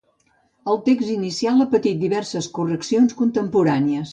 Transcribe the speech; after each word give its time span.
El 0.71 0.79
text 0.87 1.11
inicial 1.15 1.61
ha 1.65 1.69
patit 1.75 2.01
diverses 2.07 2.51
correccions 2.59 3.17
contemporànies. 3.21 4.09